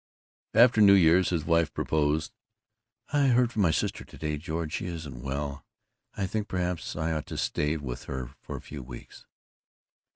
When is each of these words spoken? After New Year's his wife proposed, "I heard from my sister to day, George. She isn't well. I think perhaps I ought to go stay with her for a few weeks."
After 0.55 0.81
New 0.81 0.95
Year's 0.95 1.29
his 1.29 1.45
wife 1.45 1.71
proposed, 1.75 2.31
"I 3.13 3.27
heard 3.27 3.51
from 3.51 3.61
my 3.61 3.69
sister 3.69 4.03
to 4.03 4.17
day, 4.17 4.37
George. 4.39 4.73
She 4.73 4.87
isn't 4.87 5.21
well. 5.21 5.63
I 6.17 6.25
think 6.25 6.47
perhaps 6.47 6.95
I 6.95 7.11
ought 7.11 7.27
to 7.27 7.33
go 7.35 7.37
stay 7.37 7.77
with 7.77 8.05
her 8.05 8.31
for 8.41 8.55
a 8.57 8.61
few 8.61 8.81
weeks." 8.81 9.27